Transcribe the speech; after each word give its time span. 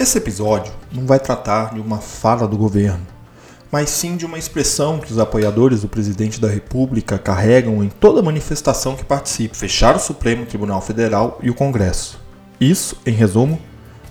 Esse 0.00 0.16
episódio 0.16 0.72
não 0.90 1.04
vai 1.04 1.20
tratar 1.20 1.74
de 1.74 1.78
uma 1.78 1.98
fala 1.98 2.48
do 2.48 2.56
governo, 2.56 3.06
mas 3.70 3.90
sim 3.90 4.16
de 4.16 4.24
uma 4.24 4.38
expressão 4.38 4.98
que 4.98 5.12
os 5.12 5.18
apoiadores 5.18 5.82
do 5.82 5.88
presidente 5.88 6.40
da 6.40 6.48
República 6.48 7.18
carregam 7.18 7.84
em 7.84 7.90
toda 7.90 8.22
manifestação 8.22 8.96
que 8.96 9.04
participe: 9.04 9.54
fechar 9.54 9.94
o 9.94 10.00
Supremo 10.00 10.46
Tribunal 10.46 10.80
Federal 10.80 11.38
e 11.42 11.50
o 11.50 11.54
Congresso. 11.54 12.18
Isso, 12.58 12.96
em 13.04 13.10
resumo, 13.10 13.60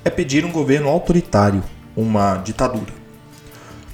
é 0.06 0.12
pedir 0.12 0.46
um 0.46 0.52
governo 0.52 0.90
autoritário, 0.90 1.64
uma 1.98 2.38
ditadura. 2.38 2.94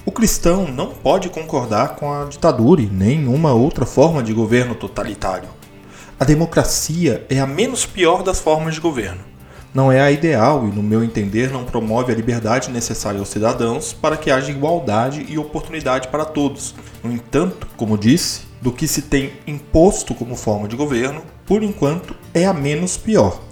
O 0.04 0.12
cristão 0.12 0.68
não 0.68 0.90
pode 0.90 1.30
concordar 1.30 1.96
com 1.96 2.12
a 2.12 2.26
ditadura 2.26 2.82
e 2.82 2.90
nenhuma 2.90 3.54
outra 3.54 3.86
forma 3.86 4.22
de 4.22 4.34
governo 4.34 4.74
totalitário. 4.74 5.48
A 6.20 6.26
democracia 6.26 7.24
é 7.30 7.40
a 7.40 7.46
menos 7.46 7.86
pior 7.86 8.22
das 8.22 8.38
formas 8.38 8.74
de 8.74 8.82
governo 8.82 9.35
não 9.76 9.92
é 9.92 10.00
a 10.00 10.10
ideal 10.10 10.66
e, 10.66 10.74
no 10.74 10.82
meu 10.82 11.04
entender, 11.04 11.50
não 11.50 11.62
promove 11.62 12.10
a 12.10 12.16
liberdade 12.16 12.70
necessária 12.70 13.20
aos 13.20 13.28
cidadãos 13.28 13.92
para 13.92 14.16
que 14.16 14.30
haja 14.30 14.50
igualdade 14.50 15.26
e 15.28 15.36
oportunidade 15.36 16.08
para 16.08 16.24
todos. 16.24 16.74
No 17.04 17.12
entanto, 17.12 17.66
como 17.76 17.98
disse, 17.98 18.46
do 18.58 18.72
que 18.72 18.88
se 18.88 19.02
tem 19.02 19.34
imposto 19.46 20.14
como 20.14 20.34
forma 20.34 20.66
de 20.66 20.74
governo, 20.74 21.22
por 21.44 21.62
enquanto 21.62 22.16
é 22.32 22.46
a 22.46 22.54
menos 22.54 22.96
pior. 22.96 23.42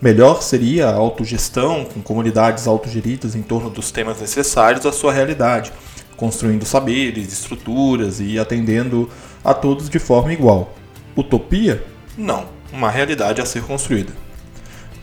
Melhor 0.00 0.40
seria 0.40 0.86
a 0.86 0.94
autogestão, 0.94 1.84
com 1.84 2.00
comunidades 2.00 2.68
autogeridas 2.68 3.34
em 3.34 3.42
torno 3.42 3.68
dos 3.68 3.90
temas 3.90 4.20
necessários 4.20 4.86
à 4.86 4.92
sua 4.92 5.12
realidade, 5.12 5.72
construindo 6.16 6.64
saberes, 6.64 7.32
estruturas 7.32 8.20
e 8.20 8.38
atendendo 8.38 9.10
a 9.42 9.52
todos 9.52 9.90
de 9.90 9.98
forma 9.98 10.32
igual. 10.32 10.72
Utopia? 11.16 11.84
Não, 12.16 12.44
uma 12.72 12.88
realidade 12.88 13.40
a 13.40 13.44
ser 13.44 13.64
construída. 13.64 14.25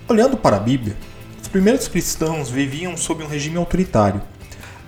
Olhando 0.05 0.35
para 0.35 0.57
a 0.57 0.59
Bíblia, 0.59 0.97
os 1.41 1.47
primeiros 1.47 1.87
cristãos 1.87 2.49
viviam 2.49 2.97
sob 2.97 3.23
um 3.23 3.27
regime 3.27 3.55
autoritário. 3.55 4.21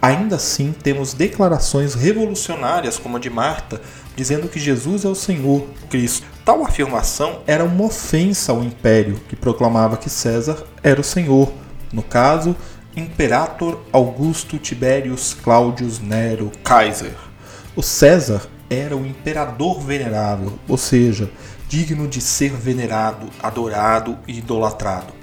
Ainda 0.02 0.36
assim, 0.36 0.76
temos 0.84 1.14
declarações 1.14 1.95
revolucionárias 1.95 3.00
como 3.00 3.16
a 3.16 3.20
de 3.20 3.30
Marta, 3.30 3.81
dizendo 4.14 4.50
que 4.50 4.59
Jesus 4.59 5.06
é 5.06 5.08
o 5.08 5.16
Senhor, 5.16 5.66
Cristo. 5.90 6.28
Tal 6.44 6.66
afirmação 6.66 7.40
era 7.48 7.64
uma 7.64 7.86
ofensa 7.86 8.52
ao 8.52 8.62
império, 8.62 9.16
que 9.30 9.38
proclamava 9.38 9.95
que 9.95 10.09
César 10.09 10.62
era 10.84 11.00
o 11.00 11.03
Senhor, 11.03 11.50
no 11.94 12.03
caso, 12.03 12.53
Imperator 12.94 13.80
Augusto 13.94 14.58
Tiberius 14.58 15.34
Claudius 15.34 16.00
Nero 16.00 16.52
Kaiser. 16.62 17.16
O 17.73 17.81
César 17.81 18.42
era 18.70 18.97
o 18.97 19.06
imperador 19.06 19.80
venerável, 19.80 20.59
ou 20.68 20.78
seja, 20.78 21.30
digno 21.76 22.08
de 22.08 22.22
ser 22.22 22.52
venerado, 22.52 23.28
adorado 23.44 24.18
e 24.26 24.38
idolatrado. 24.38 25.14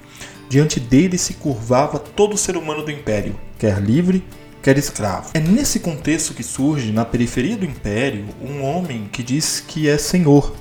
Diante 0.47 0.79
dele 0.79 1.17
se 1.17 1.33
curvava 1.33 1.97
todo 1.97 2.37
ser 2.37 2.55
humano 2.55 2.83
do 2.83 2.91
império, 2.91 3.35
quer 3.57 3.81
livre, 3.81 4.23
quer 4.61 4.77
escravo. 4.77 5.31
É 5.33 5.39
nesse 5.39 5.79
contexto 5.79 6.35
que 6.35 6.43
surge, 6.43 6.91
na 6.91 7.03
periferia 7.03 7.57
do 7.57 7.65
império, 7.65 8.27
um 8.39 8.63
homem 8.63 9.09
que 9.11 9.23
diz 9.23 9.63
que 9.67 9.89
é 9.89 9.97
senhor, 9.97 10.53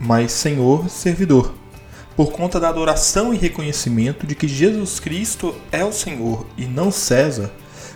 mas 0.00 0.32
senhor 0.32 0.90
servidor, 0.90 1.54
por 2.16 2.32
conta 2.32 2.58
da 2.58 2.68
adoração 2.68 3.32
e 3.32 3.36
reconhecimento 3.36 4.26
de 4.26 4.34
que 4.34 4.48
Jesus 4.48 4.98
Cristo 4.98 5.54
é 5.70 5.84
o 5.84 5.92
Senhor 5.92 6.44
e 6.56 6.64
não 6.64 6.90
César. 6.90 7.52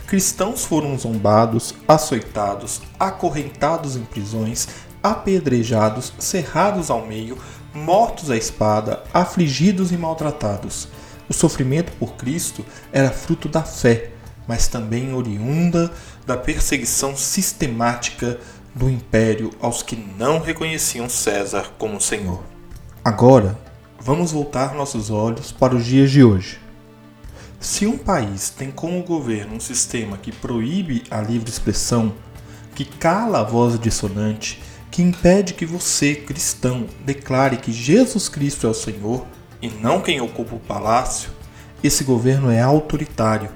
Cristãos 0.06 0.64
foram 0.64 0.96
zombados, 0.96 1.74
açoitados, 1.88 2.80
acorrentados 2.98 3.96
em 3.96 4.04
prisões, 4.04 4.68
apedrejados, 5.02 6.12
cerrados 6.18 6.90
ao 6.90 7.06
meio, 7.06 7.38
mortos 7.74 8.30
à 8.30 8.36
espada, 8.36 9.02
afligidos 9.12 9.92
e 9.92 9.96
maltratados. 9.96 10.88
O 11.28 11.32
sofrimento 11.32 11.92
por 11.92 12.14
Cristo 12.14 12.64
era 12.92 13.10
fruto 13.10 13.48
da 13.48 13.62
fé, 13.62 14.10
mas 14.46 14.66
também 14.66 15.14
oriunda 15.14 15.92
da 16.26 16.36
perseguição 16.36 17.16
sistemática 17.16 18.38
do 18.74 18.88
império 18.88 19.50
aos 19.60 19.82
que 19.82 19.96
não 19.96 20.40
reconheciam 20.40 21.08
César 21.08 21.70
como 21.78 22.00
Senhor. 22.00 22.42
Agora, 23.04 23.58
vamos 24.00 24.32
voltar 24.32 24.74
nossos 24.74 25.10
olhos 25.10 25.52
para 25.52 25.74
os 25.74 25.84
dias 25.84 26.10
de 26.10 26.22
hoje. 26.22 26.58
Se 27.60 27.86
um 27.86 27.98
país 27.98 28.50
tem 28.50 28.70
como 28.70 29.02
governo 29.02 29.54
um 29.54 29.60
sistema 29.60 30.16
que 30.16 30.32
proíbe 30.32 31.04
a 31.10 31.20
livre 31.20 31.50
expressão, 31.50 32.14
que 32.74 32.84
cala 32.84 33.40
a 33.40 33.44
voz 33.44 33.78
dissonante, 33.78 34.62
que 34.90 35.02
impede 35.02 35.54
que 35.54 35.64
você, 35.64 36.14
cristão, 36.14 36.86
declare 37.04 37.56
que 37.56 37.72
Jesus 37.72 38.28
Cristo 38.28 38.66
é 38.66 38.70
o 38.70 38.74
Senhor 38.74 39.26
e 39.62 39.68
não 39.68 40.00
quem 40.00 40.20
ocupa 40.20 40.56
o 40.56 40.60
palácio, 40.60 41.30
esse 41.82 42.02
governo 42.02 42.50
é 42.50 42.60
autoritário, 42.60 43.50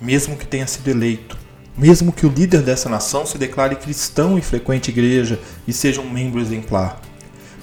mesmo 0.00 0.36
que 0.36 0.46
tenha 0.46 0.66
sido 0.66 0.88
eleito, 0.88 1.38
mesmo 1.76 2.12
que 2.12 2.26
o 2.26 2.30
líder 2.30 2.62
dessa 2.62 2.88
nação 2.88 3.24
se 3.24 3.38
declare 3.38 3.76
cristão 3.76 4.36
e 4.36 4.42
frequente 4.42 4.88
igreja 4.88 5.38
e 5.66 5.72
seja 5.72 6.00
um 6.00 6.10
membro 6.10 6.40
exemplar. 6.40 7.00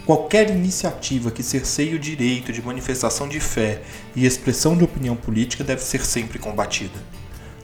Qualquer 0.05 0.49
iniciativa 0.49 1.29
que 1.29 1.43
cerceie 1.43 1.93
o 1.93 1.99
direito 1.99 2.53
de 2.53 2.61
manifestação 2.61 3.27
de 3.27 3.41
fé 3.41 3.81
e 4.15 4.25
expressão 4.25 4.77
de 4.77 4.85
opinião 4.85 5.17
política 5.17 5.65
deve 5.65 5.83
ser 5.83 6.05
sempre 6.05 6.39
combatida. 6.39 6.97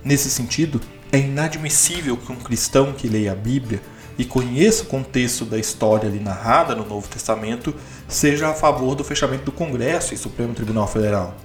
Nesse 0.04 0.30
sentido, 0.30 0.82
é 1.10 1.20
inadmissível 1.20 2.18
que 2.18 2.32
um 2.32 2.36
cristão 2.36 2.92
que 2.92 3.08
leia 3.08 3.32
a 3.32 3.36
Bíblia 3.36 3.82
e 4.18 4.26
conheça 4.26 4.84
o 4.84 4.88
contexto 4.88 5.46
da 5.46 5.58
história 5.58 6.08
ali 6.08 6.20
narrada 6.20 6.76
no 6.76 6.86
Novo 6.86 7.08
Testamento, 7.08 7.74
seja 8.08 8.50
a 8.50 8.54
favor 8.54 8.96
do 8.96 9.04
fechamento 9.04 9.46
do 9.46 9.52
Congresso 9.52 10.14
e 10.14 10.18
Supremo 10.18 10.54
Tribunal 10.54 10.88
Federal. 10.88 11.36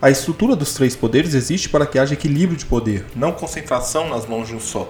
A 0.00 0.10
estrutura 0.10 0.54
dos 0.54 0.74
três 0.74 0.94
poderes 0.94 1.34
existe 1.34 1.68
para 1.68 1.86
que 1.86 1.98
haja 1.98 2.14
equilíbrio 2.14 2.56
de 2.56 2.64
poder, 2.64 3.04
não 3.16 3.32
concentração 3.32 4.08
nas 4.08 4.26
mãos 4.26 4.46
de 4.46 4.54
um 4.54 4.60
só. 4.60 4.88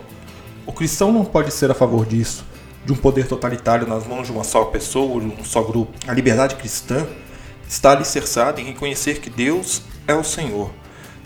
O 0.67 0.73
cristão 0.73 1.11
não 1.11 1.25
pode 1.25 1.51
ser 1.53 1.71
a 1.71 1.75
favor 1.75 2.05
disso, 2.05 2.45
de 2.84 2.93
um 2.93 2.97
poder 2.97 3.27
totalitário 3.27 3.87
nas 3.87 4.07
mãos 4.07 4.27
de 4.27 4.33
uma 4.33 4.45
só 4.45 4.67
pessoa 4.67 5.15
ou 5.15 5.21
de 5.21 5.27
um 5.27 5.45
só 5.45 5.62
grupo. 5.62 5.93
A 6.07 6.12
liberdade 6.12 6.57
cristã 6.57 7.07
está 7.67 7.93
alicerçada 7.93 8.61
em 8.61 8.65
reconhecer 8.65 9.21
que 9.21 9.31
Deus 9.31 9.83
é 10.07 10.15
o 10.15 10.23
Senhor, 10.23 10.71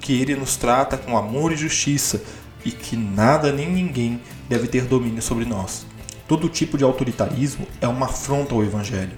que 0.00 0.20
Ele 0.20 0.36
nos 0.36 0.56
trata 0.56 0.96
com 0.96 1.16
amor 1.16 1.52
e 1.52 1.56
justiça 1.56 2.22
e 2.64 2.70
que 2.70 2.96
nada 2.96 3.52
nem 3.52 3.70
ninguém 3.70 4.20
deve 4.48 4.66
ter 4.66 4.84
domínio 4.84 5.22
sobre 5.22 5.44
nós. 5.44 5.86
Todo 6.28 6.48
tipo 6.48 6.78
de 6.78 6.84
autoritarismo 6.84 7.66
é 7.80 7.88
uma 7.88 8.06
afronta 8.06 8.54
ao 8.54 8.62
Evangelho. 8.62 9.12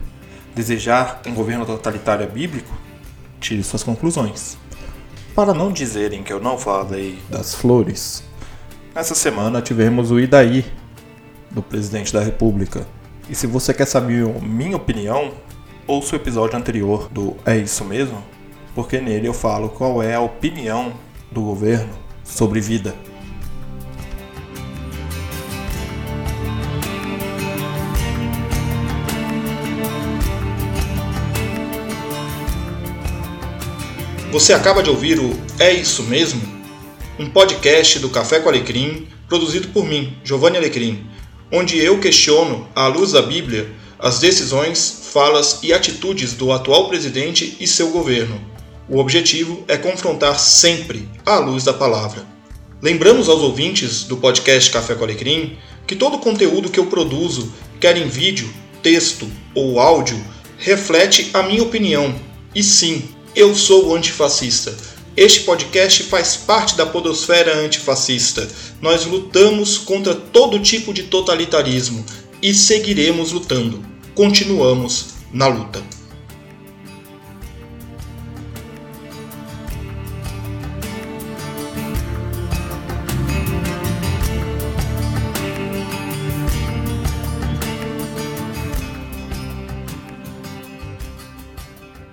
Desejar 0.55 1.21
um 1.27 1.34
governo 1.34 1.66
totalitário 1.66 2.25
é 2.25 2.27
bíblico? 2.27 2.72
Tire 3.41 3.62
suas 3.62 3.83
conclusões. 3.83 4.56
Para 5.34 5.53
não 5.53 5.72
dizerem 5.72 6.22
que 6.22 6.33
eu 6.33 6.41
não 6.41 6.56
falei 6.56 7.19
das 7.28 7.54
flores, 7.54 8.22
essa 8.94 9.15
semana 9.15 9.60
tivemos 9.60 10.12
o 10.12 10.21
Idaí, 10.21 10.65
do 11.50 11.60
presidente 11.62 12.12
da 12.12 12.21
República. 12.21 12.87
E 13.28 13.34
se 13.34 13.47
você 13.47 13.75
quer 13.75 13.87
saber 13.87 14.25
minha 14.41 14.77
opinião, 14.77 15.33
ouça 15.87 16.15
o 16.15 16.19
episódio 16.19 16.56
anterior 16.56 17.09
do 17.10 17.37
É 17.44 17.56
Isso 17.56 17.84
Mesmo, 17.84 18.22
porque 18.75 19.00
nele 19.00 19.27
eu 19.27 19.34
falo 19.34 19.69
qual 19.69 20.03
é 20.03 20.15
a 20.15 20.21
opinião 20.21 20.93
do 21.33 21.43
governo 21.43 21.93
sobre 22.22 22.60
vida. 22.60 22.94
Você 34.34 34.53
acaba 34.53 34.83
de 34.83 34.91
ouvir 34.91 35.21
o 35.21 35.31
É 35.61 35.72
Isso 35.72 36.03
Mesmo? 36.03 36.43
Um 37.21 37.31
podcast 37.31 38.00
do 38.00 38.11
Café 38.11 38.41
com 38.41 38.49
Alecrim, 38.49 39.06
produzido 39.28 39.69
por 39.69 39.87
mim, 39.87 40.19
Giovanni 40.25 40.56
Alecrim, 40.56 41.06
onde 41.53 41.78
eu 41.78 42.00
questiono, 42.00 42.67
à 42.75 42.89
luz 42.89 43.12
da 43.12 43.22
Bíblia, 43.22 43.71
as 43.97 44.19
decisões, 44.19 45.09
falas 45.12 45.61
e 45.62 45.72
atitudes 45.72 46.33
do 46.33 46.50
atual 46.50 46.89
presidente 46.89 47.56
e 47.61 47.67
seu 47.69 47.91
governo. 47.91 48.41
O 48.89 48.98
objetivo 48.98 49.63
é 49.69 49.77
confrontar 49.77 50.36
sempre 50.41 51.09
à 51.25 51.39
luz 51.39 51.63
da 51.63 51.72
palavra. 51.72 52.27
Lembramos 52.83 53.28
aos 53.28 53.41
ouvintes 53.41 54.03
do 54.03 54.16
podcast 54.16 54.69
Café 54.69 54.97
com 54.97 55.04
Alecrim 55.04 55.57
que 55.86 55.95
todo 55.95 56.16
o 56.16 56.21
conteúdo 56.21 56.71
que 56.71 56.81
eu 56.81 56.86
produzo, 56.86 57.54
quer 57.78 57.97
em 57.97 58.09
vídeo, 58.09 58.53
texto 58.83 59.31
ou 59.54 59.78
áudio, 59.78 60.21
reflete 60.59 61.31
a 61.33 61.45
minha 61.45 61.63
opinião. 61.63 62.13
E 62.53 62.65
sim, 62.65 63.14
eu 63.34 63.54
sou 63.54 63.89
o 63.89 63.95
antifascista. 63.95 64.75
Este 65.16 65.41
podcast 65.41 66.04
faz 66.04 66.36
parte 66.36 66.77
da 66.77 66.86
podosfera 66.86 67.57
antifascista. 67.59 68.48
Nós 68.81 69.04
lutamos 69.04 69.78
contra 69.78 70.15
todo 70.15 70.60
tipo 70.60 70.92
de 70.92 71.04
totalitarismo 71.04 72.04
e 72.41 72.54
seguiremos 72.54 73.33
lutando. 73.33 73.84
Continuamos 74.15 75.07
na 75.33 75.47
luta. 75.48 75.83